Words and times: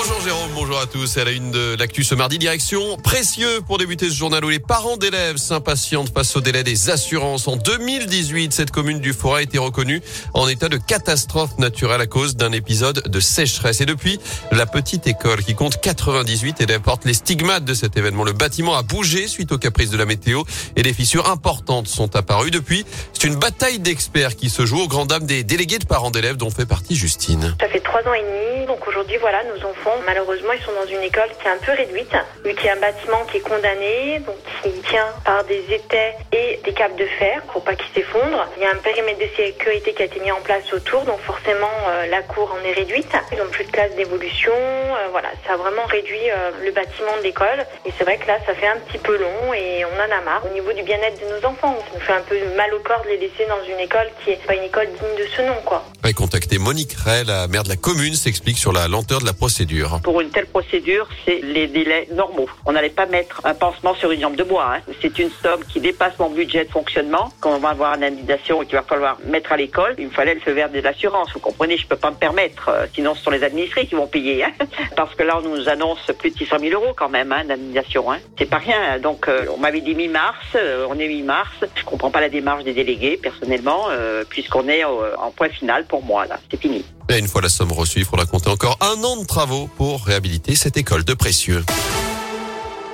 Bonjour 0.00 0.20
Jérôme, 0.20 0.50
bonjour 0.54 0.78
à 0.78 0.86
tous. 0.86 1.16
À 1.16 1.24
la 1.24 1.32
une 1.32 1.50
de 1.50 1.74
l'actu 1.76 2.04
ce 2.04 2.14
mardi, 2.14 2.38
direction 2.38 2.96
précieux 2.98 3.62
pour 3.66 3.78
débuter 3.78 4.08
ce 4.08 4.14
journal 4.14 4.44
où 4.44 4.48
les 4.48 4.60
parents 4.60 4.96
d'élèves 4.96 5.38
s'impatientent 5.38 6.14
face 6.14 6.36
au 6.36 6.40
délai 6.40 6.62
des 6.62 6.88
assurances. 6.88 7.48
En 7.48 7.56
2018, 7.56 8.52
cette 8.52 8.70
commune 8.70 9.00
du 9.00 9.12
Forêt 9.12 9.40
a 9.40 9.42
été 9.42 9.58
reconnue 9.58 10.00
en 10.34 10.46
état 10.46 10.68
de 10.68 10.76
catastrophe 10.76 11.58
naturelle 11.58 12.00
à 12.00 12.06
cause 12.06 12.36
d'un 12.36 12.52
épisode 12.52 13.08
de 13.08 13.18
sécheresse. 13.18 13.80
Et 13.80 13.86
depuis, 13.86 14.20
la 14.52 14.66
petite 14.66 15.08
école 15.08 15.42
qui 15.42 15.56
compte 15.56 15.80
98 15.80 16.60
élèves 16.60 16.80
porte 16.80 17.04
les 17.04 17.14
stigmates 17.14 17.64
de 17.64 17.74
cet 17.74 17.96
événement. 17.96 18.22
Le 18.22 18.34
bâtiment 18.34 18.76
a 18.76 18.84
bougé 18.84 19.26
suite 19.26 19.50
aux 19.50 19.58
caprices 19.58 19.90
de 19.90 19.98
la 19.98 20.04
météo 20.04 20.44
et 20.76 20.84
des 20.84 20.92
fissures 20.92 21.28
importantes 21.28 21.88
sont 21.88 22.14
apparues. 22.14 22.52
Depuis, 22.52 22.86
c'est 23.14 23.26
une 23.26 23.36
bataille 23.36 23.80
d'experts 23.80 24.36
qui 24.36 24.48
se 24.48 24.64
joue 24.64 24.78
aux 24.78 24.88
grandes 24.88 25.08
dames 25.08 25.26
des 25.26 25.42
délégués 25.42 25.80
de 25.80 25.86
parents 25.86 26.12
d'élèves 26.12 26.36
dont 26.36 26.50
fait 26.50 26.66
partie 26.66 26.94
Justine. 26.94 27.56
Ça 27.60 27.68
fait 27.68 27.80
trois 27.80 28.02
ans 28.02 28.14
et 28.14 28.22
demi, 28.22 28.66
donc 28.66 28.86
aujourd'hui 28.86 29.16
voilà, 29.20 29.42
nous 29.42 29.66
Malheureusement, 30.06 30.52
ils 30.52 30.62
sont 30.62 30.72
dans 30.72 30.86
une 30.86 31.02
école 31.02 31.28
qui 31.40 31.46
est 31.46 31.50
un 31.50 31.58
peu 31.58 31.72
réduite, 31.72 32.14
vu 32.44 32.54
qu'il 32.54 32.66
y 32.66 32.68
a 32.68 32.74
un 32.74 32.80
bâtiment 32.80 33.24
qui 33.30 33.38
est 33.38 33.40
condamné, 33.40 34.20
donc 34.20 34.36
qui 34.62 34.70
tient 34.90 35.08
par 35.24 35.44
des 35.44 35.62
étais 35.70 36.14
et 36.32 36.60
des 36.64 36.72
câbles 36.72 36.96
de 36.96 37.06
fer 37.18 37.42
pour 37.52 37.62
pas 37.62 37.74
qu'il 37.74 37.88
s'effondre. 37.94 38.46
Il 38.56 38.62
y 38.62 38.66
a 38.66 38.70
un 38.70 38.80
périmètre 38.82 39.18
de 39.18 39.28
sécurité 39.36 39.94
qui 39.94 40.02
a 40.02 40.04
été 40.06 40.20
mis 40.20 40.32
en 40.32 40.40
place 40.40 40.72
autour, 40.72 41.02
donc 41.04 41.20
forcément 41.20 41.70
euh, 41.88 42.06
la 42.06 42.22
cour 42.22 42.54
en 42.54 42.64
est 42.66 42.72
réduite. 42.72 43.12
Ils 43.32 43.38
n'ont 43.38 43.50
plus 43.50 43.64
de 43.64 43.70
place 43.70 43.94
d'évolution. 43.96 44.52
Euh, 44.52 45.08
voilà, 45.10 45.28
ça 45.46 45.54
a 45.54 45.56
vraiment 45.56 45.86
réduit 45.86 46.30
euh, 46.30 46.50
le 46.64 46.70
bâtiment 46.72 47.16
de 47.18 47.22
l'école. 47.22 47.64
Et 47.86 47.92
c'est 47.96 48.04
vrai 48.04 48.18
que 48.18 48.26
là, 48.26 48.38
ça 48.46 48.54
fait 48.54 48.68
un 48.68 48.78
petit 48.88 48.98
peu 48.98 49.16
long 49.16 49.54
et 49.54 49.84
on 49.84 49.96
en 49.96 50.16
a 50.16 50.20
marre. 50.24 50.42
Au 50.48 50.54
niveau 50.54 50.72
du 50.72 50.82
bien-être 50.82 51.20
de 51.20 51.34
nos 51.34 51.46
enfants, 51.46 51.76
ça 51.78 51.94
nous 51.94 52.00
fait 52.00 52.12
un 52.12 52.22
peu 52.22 52.36
mal 52.56 52.72
au 52.74 52.80
corps 52.80 53.02
de 53.04 53.08
les 53.08 53.18
laisser 53.18 53.46
dans 53.48 53.62
une 53.64 53.80
école 53.80 54.08
qui 54.24 54.32
est 54.32 54.46
pas 54.46 54.54
une 54.54 54.64
école 54.64 54.86
digne 54.86 55.16
de 55.16 55.28
ce 55.36 55.42
nom, 55.42 55.56
quoi. 55.64 55.84
Contacter 56.18 56.58
Monique 56.58 56.94
Ray, 56.94 57.24
la 57.24 57.46
maire 57.46 57.62
de 57.62 57.68
la 57.68 57.76
commune, 57.76 58.14
s'explique 58.14 58.58
sur 58.58 58.72
la 58.72 58.88
lenteur 58.88 59.20
de 59.20 59.24
la 59.24 59.32
procédure. 59.32 59.77
Pour 60.02 60.20
une 60.20 60.30
telle 60.30 60.46
procédure, 60.46 61.08
c'est 61.24 61.40
les 61.42 61.66
délais 61.66 62.08
normaux. 62.12 62.48
On 62.66 62.72
n'allait 62.72 62.88
pas 62.88 63.06
mettre 63.06 63.40
un 63.44 63.54
pansement 63.54 63.94
sur 63.94 64.10
une 64.10 64.20
jambe 64.20 64.36
de 64.36 64.42
bois. 64.42 64.76
Hein. 64.76 64.92
C'est 65.00 65.18
une 65.18 65.30
somme 65.42 65.64
qui 65.64 65.80
dépasse 65.80 66.18
mon 66.18 66.30
budget 66.30 66.64
de 66.64 66.70
fonctionnement. 66.70 67.30
Quand 67.40 67.54
on 67.54 67.58
va 67.58 67.70
avoir 67.70 67.94
une 67.94 68.04
indemnisation 68.04 68.62
et 68.62 68.66
qu'il 68.66 68.76
va 68.76 68.82
falloir 68.82 69.18
mettre 69.24 69.52
à 69.52 69.56
l'école, 69.56 69.94
il 69.98 70.06
me 70.06 70.10
fallait 70.10 70.34
le 70.34 70.40
feu 70.40 70.52
vert 70.52 70.70
de 70.70 70.80
l'assurance. 70.80 71.32
Vous 71.32 71.40
comprenez, 71.40 71.76
je 71.76 71.86
peux 71.86 71.96
pas 71.96 72.10
me 72.10 72.16
permettre. 72.16 72.68
Euh, 72.68 72.86
sinon, 72.94 73.14
ce 73.14 73.22
sont 73.22 73.30
les 73.30 73.42
administrés 73.42 73.86
qui 73.86 73.94
vont 73.94 74.06
payer. 74.06 74.44
Hein. 74.44 74.52
Parce 74.96 75.14
que 75.14 75.22
là, 75.22 75.38
on 75.38 75.48
nous 75.48 75.68
annonce 75.68 76.10
plus 76.18 76.30
de 76.30 76.38
600 76.38 76.56
000 76.60 76.82
euros 76.82 76.94
quand 76.96 77.08
même 77.08 77.32
hein, 77.32 77.44
d'indemnisation. 77.44 78.10
Hein. 78.10 78.18
C'est 78.38 78.50
pas 78.50 78.58
rien. 78.58 78.98
Donc, 78.98 79.28
euh, 79.28 79.46
on 79.54 79.58
m'avait 79.58 79.80
dit 79.80 79.94
mi-mars. 79.94 80.46
Euh, 80.54 80.86
on 80.88 80.98
est 80.98 81.08
mi-mars. 81.08 81.52
Je 81.74 81.84
comprends 81.84 82.10
pas 82.10 82.20
la 82.20 82.28
démarche 82.28 82.64
des 82.64 82.72
délégués, 82.72 83.18
personnellement, 83.22 83.88
puisqu'on 84.28 84.68
est 84.68 84.84
en 84.84 85.30
point 85.30 85.48
final 85.48 85.84
pour 85.84 86.02
moi. 86.02 86.26
Là, 86.26 86.38
c'est 86.50 86.60
fini. 86.60 86.84
Et 87.10 87.18
une 87.18 87.28
fois 87.28 87.40
la 87.40 87.48
somme 87.48 87.72
reçue, 87.72 88.00
il 88.00 88.04
faudra 88.04 88.26
compter 88.26 88.50
encore 88.50 88.78
un 88.80 89.02
an 89.02 89.16
de 89.16 89.24
travaux 89.24 89.68
pour 89.76 90.04
réhabiliter 90.04 90.54
cette 90.54 90.76
école 90.76 91.04
de 91.04 91.14
précieux. 91.14 91.64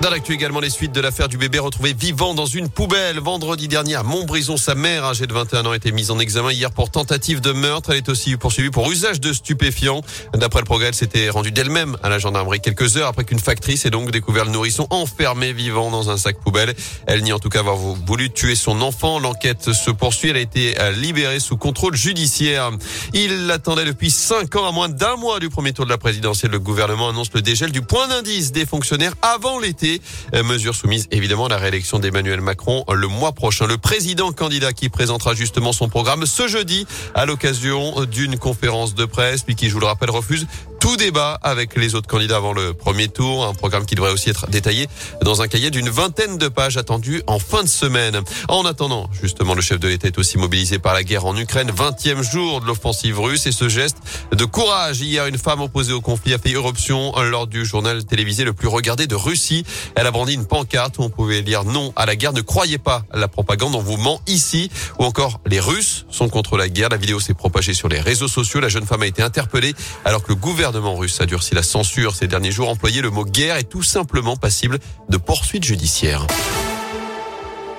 Dans 0.00 0.10
l'actu 0.10 0.32
également, 0.32 0.60
les 0.60 0.70
suites 0.70 0.92
de 0.92 1.00
l'affaire 1.00 1.26
du 1.26 1.38
bébé 1.38 1.58
retrouvé 1.58 1.92
vivant 1.92 2.32
dans 2.32 2.46
une 2.46 2.68
poubelle. 2.68 3.18
Vendredi 3.18 3.66
dernier 3.66 3.96
à 3.96 4.04
Montbrison, 4.04 4.56
sa 4.56 4.76
mère, 4.76 5.04
âgée 5.04 5.26
de 5.26 5.32
21 5.32 5.66
ans, 5.66 5.72
a 5.72 5.76
été 5.76 5.90
mise 5.90 6.12
en 6.12 6.20
examen 6.20 6.52
hier 6.52 6.70
pour 6.70 6.88
tentative 6.88 7.40
de 7.40 7.50
meurtre. 7.50 7.90
Elle 7.90 7.96
est 7.96 8.08
aussi 8.08 8.36
poursuivie 8.36 8.70
pour 8.70 8.88
usage 8.92 9.20
de 9.20 9.32
stupéfiants. 9.32 10.02
D'après 10.34 10.60
le 10.60 10.66
progrès, 10.66 10.88
elle 10.88 10.94
s'était 10.94 11.30
rendue 11.30 11.50
d'elle-même 11.50 11.96
à 12.04 12.08
la 12.08 12.20
gendarmerie 12.20 12.60
quelques 12.60 12.96
heures 12.96 13.08
après 13.08 13.24
qu'une 13.24 13.40
factrice 13.40 13.86
ait 13.86 13.90
donc 13.90 14.12
découvert 14.12 14.44
le 14.44 14.52
nourrisson 14.52 14.86
enfermé 14.90 15.52
vivant 15.52 15.90
dans 15.90 16.10
un 16.10 16.16
sac 16.16 16.38
poubelle. 16.38 16.74
Elle 17.08 17.24
nie 17.24 17.32
en 17.32 17.40
tout 17.40 17.48
cas 17.48 17.58
avoir 17.58 17.76
voulu 17.76 18.30
tuer 18.30 18.54
son 18.54 18.80
enfant. 18.82 19.18
L'enquête 19.18 19.72
se 19.72 19.90
poursuit. 19.90 20.30
Elle 20.30 20.36
a 20.36 20.40
été 20.40 20.80
euh, 20.80 20.92
libérée 20.92 21.40
sous 21.40 21.56
contrôle 21.56 21.96
judiciaire. 21.96 22.70
Il 23.14 23.48
l'attendait 23.48 23.84
depuis 23.84 24.12
cinq 24.12 24.54
ans, 24.54 24.68
à 24.68 24.70
moins 24.70 24.88
d'un 24.88 25.16
mois 25.16 25.40
du 25.40 25.48
premier 25.48 25.72
tour 25.72 25.86
de 25.86 25.90
la 25.90 25.98
présidentielle. 25.98 26.52
Le 26.52 26.60
gouvernement 26.60 27.08
annonce 27.08 27.32
le 27.34 27.42
dégel 27.42 27.72
du 27.72 27.82
point 27.82 28.06
d'indice 28.06 28.52
des 28.52 28.64
fonctionnaires 28.64 29.14
avant 29.22 29.58
l'été. 29.58 29.87
Euh, 30.34 30.42
mesure 30.42 30.74
soumise 30.74 31.06
évidemment 31.10 31.46
à 31.46 31.48
la 31.48 31.58
réélection 31.58 31.98
d'Emmanuel 31.98 32.40
Macron 32.40 32.84
le 32.92 33.08
mois 33.08 33.32
prochain. 33.32 33.66
Le 33.66 33.78
président 33.78 34.32
candidat 34.32 34.72
qui 34.72 34.88
présentera 34.88 35.34
justement 35.34 35.72
son 35.72 35.88
programme 35.88 36.26
ce 36.26 36.48
jeudi 36.48 36.86
à 37.14 37.26
l'occasion 37.26 38.04
d'une 38.04 38.38
conférence 38.38 38.94
de 38.94 39.04
presse, 39.04 39.42
puis 39.42 39.56
qui, 39.56 39.68
je 39.68 39.74
vous 39.74 39.80
le 39.80 39.86
rappelle, 39.86 40.10
refuse 40.10 40.46
tout 40.80 40.96
débat 40.96 41.38
avec 41.42 41.76
les 41.76 41.94
autres 41.94 42.06
candidats 42.06 42.36
avant 42.36 42.52
le 42.52 42.72
premier 42.72 43.08
tour. 43.08 43.44
Un 43.44 43.54
programme 43.54 43.84
qui 43.84 43.94
devrait 43.94 44.12
aussi 44.12 44.30
être 44.30 44.48
détaillé 44.48 44.86
dans 45.22 45.42
un 45.42 45.48
cahier 45.48 45.70
d'une 45.70 45.88
vingtaine 45.88 46.38
de 46.38 46.48
pages 46.48 46.76
attendu 46.76 47.22
en 47.26 47.38
fin 47.38 47.62
de 47.62 47.68
semaine. 47.68 48.20
En 48.48 48.64
attendant, 48.64 49.10
justement, 49.20 49.54
le 49.54 49.60
chef 49.60 49.80
de 49.80 49.88
l'État 49.88 50.06
est 50.06 50.18
aussi 50.18 50.38
mobilisé 50.38 50.78
par 50.78 50.94
la 50.94 51.02
guerre 51.02 51.26
en 51.26 51.36
Ukraine, 51.36 51.70
20e 51.70 52.22
jour 52.22 52.60
de 52.60 52.66
l'offensive 52.66 53.18
russe 53.18 53.46
et 53.46 53.52
ce 53.52 53.68
geste 53.68 53.98
de 54.32 54.44
courage. 54.44 55.00
Hier, 55.00 55.26
une 55.26 55.38
femme 55.38 55.60
opposée 55.60 55.92
au 55.92 56.00
conflit 56.00 56.34
a 56.34 56.38
fait 56.38 56.50
éruption 56.50 57.12
lors 57.22 57.46
du 57.46 57.64
journal 57.64 58.04
télévisé 58.04 58.44
le 58.44 58.52
plus 58.52 58.68
regardé 58.68 59.06
de 59.06 59.14
Russie. 59.14 59.64
Elle 59.94 60.06
a 60.06 60.10
brandi 60.10 60.34
une 60.34 60.46
pancarte 60.46 60.98
où 60.98 61.02
on 61.02 61.10
pouvait 61.10 61.42
lire 61.42 61.64
non 61.64 61.92
à 61.96 62.06
la 62.06 62.16
guerre. 62.16 62.32
Ne 62.32 62.40
croyez 62.40 62.78
pas 62.78 63.04
à 63.12 63.18
la 63.18 63.28
propagande, 63.28 63.74
on 63.74 63.80
vous 63.80 63.96
ment 63.96 64.20
ici. 64.26 64.70
Ou 64.98 65.04
encore, 65.04 65.40
les 65.46 65.60
Russes 65.60 66.06
sont 66.10 66.28
contre 66.28 66.56
la 66.56 66.68
guerre. 66.68 66.88
La 66.88 66.96
vidéo 66.96 67.20
s'est 67.20 67.34
propagée 67.34 67.74
sur 67.74 67.88
les 67.88 68.00
réseaux 68.00 68.28
sociaux. 68.28 68.60
La 68.60 68.68
jeune 68.68 68.86
femme 68.86 69.02
a 69.02 69.06
été 69.06 69.22
interpellée 69.22 69.74
alors 70.04 70.22
que 70.22 70.28
le 70.28 70.36
gouvernement 70.36 70.96
russe 70.96 71.20
a 71.20 71.26
durci 71.26 71.54
la 71.54 71.62
censure 71.62 72.14
ces 72.14 72.26
derniers 72.26 72.52
jours. 72.52 72.68
Employer 72.68 73.02
le 73.02 73.10
mot 73.10 73.24
guerre 73.24 73.56
est 73.56 73.64
tout 73.64 73.82
simplement 73.82 74.36
passible 74.36 74.78
de 75.08 75.16
poursuites 75.16 75.64
judiciaires. 75.64 76.26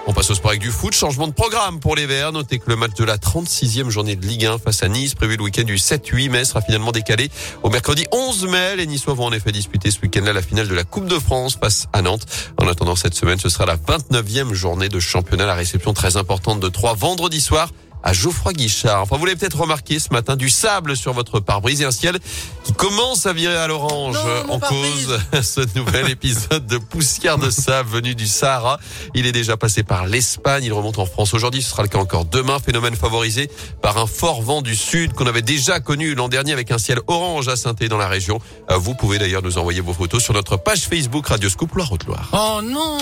On 0.09 0.13
passe 0.13 0.31
au 0.31 0.33
sport 0.33 0.49
avec 0.49 0.61
du 0.61 0.71
foot. 0.71 0.95
Changement 0.95 1.27
de 1.27 1.33
programme 1.33 1.79
pour 1.79 1.95
les 1.95 2.07
Verts. 2.07 2.31
Notez 2.31 2.57
que 2.57 2.67
le 2.67 2.75
match 2.75 2.95
de 2.95 3.03
la 3.03 3.17
36e 3.17 3.89
journée 3.89 4.15
de 4.15 4.25
Ligue 4.25 4.43
1 4.43 4.57
face 4.57 4.81
à 4.81 4.87
Nice, 4.87 5.13
prévu 5.13 5.37
le 5.37 5.43
week-end 5.43 5.61
du 5.65 5.75
7-8 5.75 6.31
mai, 6.31 6.45
sera 6.45 6.61
finalement 6.61 6.91
décalé 6.91 7.29
au 7.61 7.69
mercredi 7.69 8.07
11 8.11 8.47
mai. 8.47 8.75
Les 8.75 8.87
Niçois 8.87 9.13
vont 9.13 9.25
en 9.25 9.33
effet 9.33 9.51
disputer 9.51 9.91
ce 9.91 9.99
week-end-là 10.01 10.33
la 10.33 10.41
finale 10.41 10.67
de 10.67 10.73
la 10.73 10.83
Coupe 10.83 11.05
de 11.05 11.19
France 11.19 11.59
face 11.61 11.85
à 11.93 12.01
Nantes. 12.01 12.25
En 12.59 12.67
attendant 12.67 12.95
cette 12.95 13.13
semaine, 13.13 13.37
ce 13.37 13.49
sera 13.49 13.67
la 13.67 13.77
29e 13.77 14.51
journée 14.51 14.89
de 14.89 14.99
championnat. 14.99 15.45
La 15.45 15.53
réception 15.53 15.93
très 15.93 16.17
importante 16.17 16.59
de 16.59 16.69
trois 16.69 16.95
vendredi 16.95 17.39
soir 17.39 17.69
à 18.03 18.13
Geoffroy 18.13 18.53
Guichard. 18.53 19.01
Enfin, 19.01 19.17
vous 19.17 19.25
l'avez 19.25 19.37
peut-être 19.37 19.59
remarqué 19.59 19.99
ce 19.99 20.09
matin, 20.11 20.35
du 20.35 20.49
sable 20.49 20.95
sur 20.95 21.13
votre 21.13 21.39
pare-brise 21.39 21.81
et 21.81 21.85
un 21.85 21.91
ciel 21.91 22.19
qui 22.63 22.73
commence 22.73 23.25
à 23.25 23.33
virer 23.33 23.57
à 23.57 23.67
l'orange 23.67 24.17
en 24.49 24.59
cause 24.59 25.19
ce 25.41 25.61
nouvel 25.77 26.09
épisode 26.09 26.65
de 26.67 26.77
poussière 26.77 27.37
de 27.37 27.49
sable 27.49 27.89
venu 27.89 28.15
du 28.15 28.27
Sahara. 28.27 28.79
Il 29.15 29.25
est 29.25 29.31
déjà 29.31 29.57
passé 29.57 29.83
par 29.83 30.05
l'Espagne, 30.05 30.63
il 30.63 30.73
remonte 30.73 30.99
en 30.99 31.05
France 31.05 31.33
aujourd'hui, 31.33 31.61
ce 31.61 31.71
sera 31.71 31.83
le 31.83 31.89
cas 31.89 31.99
encore 31.99 32.25
demain. 32.25 32.59
Phénomène 32.59 32.95
favorisé 32.95 33.49
par 33.81 33.97
un 33.97 34.07
fort 34.07 34.41
vent 34.41 34.61
du 34.61 34.75
sud 34.75 35.13
qu'on 35.13 35.27
avait 35.27 35.41
déjà 35.41 35.79
connu 35.79 36.15
l'an 36.15 36.29
dernier 36.29 36.53
avec 36.53 36.71
un 36.71 36.77
ciel 36.77 36.99
orange 37.07 37.47
à 37.47 37.55
saint 37.55 37.73
dans 37.89 37.97
la 37.97 38.07
région. 38.07 38.39
Euh, 38.71 38.77
vous 38.77 38.95
pouvez 38.95 39.19
d'ailleurs 39.19 39.43
nous 39.43 39.57
envoyer 39.57 39.81
vos 39.81 39.93
photos 39.93 40.23
sur 40.23 40.33
notre 40.33 40.57
page 40.57 40.81
Facebook 40.81 41.27
Radio 41.27 41.49
Scoop 41.49 41.73
Loire-Haute-Loire. 41.75 42.29
Oh 42.33 42.61
non 42.61 42.97